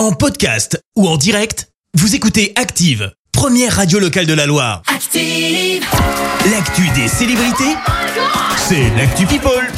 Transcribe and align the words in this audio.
En 0.00 0.12
podcast 0.12 0.82
ou 0.96 1.06
en 1.06 1.18
direct, 1.18 1.68
vous 1.92 2.14
écoutez 2.14 2.54
Active, 2.56 3.12
première 3.32 3.76
radio 3.76 3.98
locale 3.98 4.24
de 4.24 4.32
la 4.32 4.46
Loire. 4.46 4.80
Active. 4.86 5.84
L'actu 6.50 6.88
des 6.94 7.06
célébrités, 7.06 7.76
c'est 8.56 8.88
l'actu 8.96 9.26
People. 9.26 9.70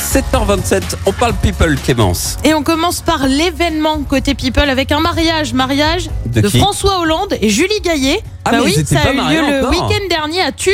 7h27, 0.00 0.82
on 1.06 1.12
parle 1.12 1.34
people 1.34 1.76
Clémence. 1.76 2.38
Et 2.42 2.54
on 2.54 2.64
commence 2.64 3.02
par 3.02 3.28
l'événement 3.28 4.02
côté 4.02 4.34
People 4.34 4.68
avec 4.68 4.90
un 4.90 4.98
mariage. 4.98 5.52
Mariage 5.54 6.10
De 6.26 6.48
François 6.48 6.98
Hollande 6.98 7.36
et 7.40 7.48
Julie 7.48 7.80
Gaillet. 7.84 8.20
Ah, 8.44 8.50
bah 8.50 8.56
mais 8.58 8.64
oui, 8.64 8.84
ça 8.84 8.98
a 8.98 9.12
eu 9.12 9.16
lieu 9.16 9.60
le 9.60 9.68
week-end 9.68 10.08
dernier 10.10 10.40
à 10.40 10.50
Tulle. 10.50 10.72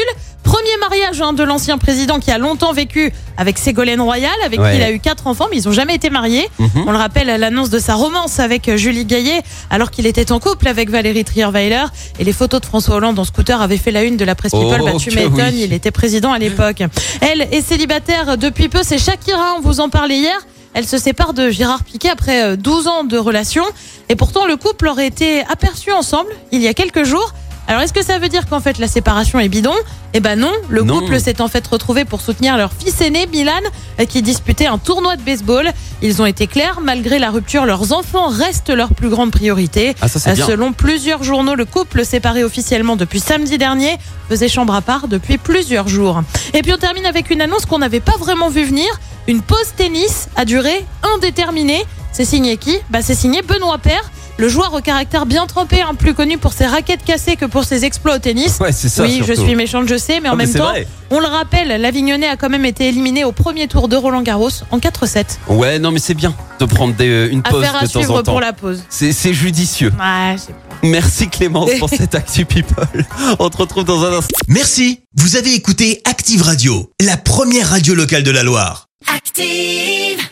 Premier 0.48 0.78
mariage 0.80 1.20
hein, 1.20 1.34
de 1.34 1.42
l'ancien 1.44 1.76
président 1.76 2.18
qui 2.20 2.30
a 2.30 2.38
longtemps 2.38 2.72
vécu 2.72 3.12
avec 3.36 3.58
Ségolène 3.58 4.00
Royal, 4.00 4.32
avec 4.46 4.58
Ouais. 4.58 4.70
qui 4.72 4.76
il 4.78 4.82
a 4.82 4.90
eu 4.90 4.98
quatre 4.98 5.26
enfants, 5.26 5.44
mais 5.50 5.58
ils 5.58 5.66
n'ont 5.66 5.72
jamais 5.74 5.94
été 5.94 6.08
mariés. 6.08 6.48
Mhm. 6.58 6.84
On 6.86 6.90
le 6.90 6.96
rappelle 6.96 7.28
à 7.28 7.36
l'annonce 7.36 7.68
de 7.68 7.78
sa 7.78 7.94
romance 7.94 8.40
avec 8.40 8.66
euh, 8.70 8.78
Julie 8.78 9.04
Gaillet, 9.04 9.42
alors 9.68 9.90
qu'il 9.90 10.06
était 10.06 10.32
en 10.32 10.40
couple 10.40 10.66
avec 10.66 10.88
Valérie 10.88 11.24
Trierweiler. 11.24 11.84
Et 12.18 12.24
les 12.24 12.32
photos 12.32 12.62
de 12.62 12.66
François 12.66 12.96
Hollande 12.96 13.18
en 13.18 13.24
scooter 13.24 13.60
avaient 13.60 13.76
fait 13.76 13.90
la 13.90 14.04
une 14.04 14.16
de 14.16 14.24
la 14.24 14.34
presse 14.34 14.52
People. 14.52 14.78
Oh, 14.80 14.84
bah, 14.86 14.92
tu 14.98 15.10
m'étonnes, 15.14 15.36
oui. 15.52 15.64
il 15.64 15.72
était 15.74 15.90
président 15.90 16.32
à 16.32 16.38
l'époque. 16.38 16.82
Elle 17.20 17.42
est 17.52 17.60
célibataire 17.60 18.38
depuis 18.38 18.70
peu, 18.70 18.80
c'est 18.82 18.98
Shakira, 18.98 19.56
on 19.58 19.60
vous 19.60 19.80
en 19.80 19.90
parlait 19.90 20.16
hier. 20.16 20.38
Elle 20.74 20.86
se 20.86 20.96
sépare 20.98 21.32
de 21.34 21.50
Gérard 21.50 21.82
Piquet 21.82 22.08
après 22.10 22.42
euh, 22.42 22.56
12 22.56 22.86
ans 22.88 23.04
de 23.04 23.18
relation. 23.18 23.64
Et 24.08 24.16
pourtant, 24.16 24.46
le 24.46 24.56
couple 24.56 24.86
aurait 24.88 25.06
été 25.06 25.42
aperçu 25.50 25.92
ensemble 25.92 26.30
il 26.52 26.62
y 26.62 26.68
a 26.68 26.74
quelques 26.74 27.04
jours. 27.04 27.32
Alors, 27.70 27.82
est-ce 27.82 27.92
que 27.92 28.02
ça 28.02 28.18
veut 28.18 28.30
dire 28.30 28.46
qu'en 28.48 28.60
fait 28.60 28.78
la 28.78 28.88
séparation 28.88 29.38
est 29.38 29.48
bidon? 29.50 29.74
Eh 30.14 30.20
ben 30.20 30.38
non, 30.40 30.50
le 30.70 30.82
Non. 30.82 31.00
couple 31.00 31.20
s'est 31.20 31.42
en 31.42 31.48
fait 31.48 31.66
retrouvé 31.66 32.06
pour 32.06 32.22
soutenir 32.22 32.56
leur 32.56 32.72
fils 32.72 32.98
aîné, 33.02 33.26
Milan, 33.26 33.52
euh, 34.00 34.06
qui 34.06 34.22
disputait 34.22 34.66
un 34.66 34.78
tournoi 34.78 35.16
de 35.16 35.22
baseball. 35.22 35.70
Ils 36.00 36.22
ont 36.22 36.26
été 36.26 36.46
clairs, 36.46 36.80
malgré 36.82 37.18
la 37.18 37.28
rupture, 37.30 37.66
leurs 37.66 37.92
enfants 37.92 38.28
restent 38.28 38.70
leur 38.70 38.94
plus 38.94 39.10
grande 39.10 39.32
priorité. 39.32 39.94
Ah, 40.00 40.08
ça, 40.08 40.30
Euh, 40.30 40.34
bien. 40.34 40.46
Selon 40.46 40.72
plusieurs 40.72 41.22
journaux, 41.24 41.54
le 41.54 41.66
couple 41.66 42.06
séparé 42.06 42.42
officiellement 42.42 42.96
depuis 42.96 43.20
samedi 43.20 43.58
dernier 43.58 43.98
faisait 44.30 44.48
chambre 44.48 44.74
à 44.74 44.80
part 44.80 45.06
depuis 45.06 45.36
plusieurs 45.36 45.88
jours. 45.88 46.22
Et 46.54 46.62
puis 46.62 46.72
on 46.72 46.78
termine 46.78 47.04
avec 47.04 47.28
une 47.28 47.42
annonce 47.42 47.66
qu'on 47.66 47.78
n'avait 47.80 48.00
pas 48.00 48.16
vraiment 48.18 48.48
vu 48.48 48.64
venir. 48.64 48.88
Une 49.26 49.42
pause 49.42 49.74
tennis 49.76 50.28
à 50.36 50.46
durée 50.46 50.86
indéterminée. 51.14 51.84
C'est 52.12 52.24
signé 52.24 52.56
qui? 52.56 52.78
Bah, 52.88 53.00
C'est 53.02 53.14
signé 53.14 53.42
Benoît 53.42 53.76
Paire, 53.76 54.10
le 54.38 54.48
joueur 54.48 54.72
au 54.72 54.80
caractère 54.80 55.26
bien 55.26 55.46
trempé, 55.46 55.82
hein, 55.82 55.94
plus 55.98 56.14
connu 56.14 56.38
pour 56.38 56.52
ses 56.52 56.66
raquettes 56.66 57.04
cassées 57.04 57.36
que 57.36 57.44
pour 57.44 57.64
ses 57.64 57.84
exploits 57.84 58.14
au 58.16 58.18
tennis. 58.18 58.58
Ouais, 58.60 58.72
c'est 58.72 58.88
ça. 58.88 59.02
oui, 59.02 59.22
je 59.26 59.32
suis 59.32 59.54
méchante, 59.56 59.88
je 59.88 59.98
sais, 59.98 60.20
mais 60.20 60.28
en 60.28 60.32
Ah, 60.32 60.36
mais 60.36 60.46
même 60.46 60.54
temps, 60.54 60.68
vrai. 60.70 60.86
on 61.10 61.18
le 61.20 61.26
rappelle, 61.26 61.80
l'Avignonnais 61.80 62.28
a 62.28 62.36
quand 62.36 62.48
même 62.48 62.64
été 62.64 62.88
éliminé 62.88 63.24
au 63.24 63.32
premier 63.32 63.66
tour 63.68 63.88
de 63.88 63.96
Roland 63.96 64.22
Garros 64.22 64.50
en 64.70 64.78
4-7. 64.78 65.38
Ouais, 65.48 65.78
non, 65.78 65.90
mais 65.90 65.98
c'est 65.98 66.14
bien 66.14 66.34
de 66.60 66.64
prendre 66.64 66.94
des- 66.94 67.08
euh, 67.08 67.28
une 67.30 67.42
pause 67.42 67.62
Affaire 67.64 67.76
à 67.76 67.80
de 67.82 67.86
temps 67.92 67.98
suivre 68.00 68.14
en 68.14 68.22
temps. 68.22 68.32
pour 68.32 68.40
la 68.40 68.52
pause. 68.52 68.82
C'est 68.88 69.34
judicieux. 69.34 69.92
Ouais. 69.98 70.36
Merci 70.84 71.28
Clémence 71.28 71.70
pour 71.80 71.88
cette 71.96 72.14
actu 72.14 72.44
people. 72.44 72.86
On 73.40 73.50
te 73.50 73.56
retrouve 73.56 73.84
dans 73.84 74.04
un 74.04 74.12
instant. 74.18 74.38
Merci, 74.46 75.00
vous 75.16 75.34
avez 75.36 75.52
écouté 75.54 76.00
Active 76.04 76.42
Radio, 76.42 76.90
la 77.00 77.16
première 77.16 77.70
radio 77.70 77.94
locale 77.96 78.22
de 78.22 78.30
la 78.30 78.44
Loire. 78.44 78.86
Active. 79.12 80.28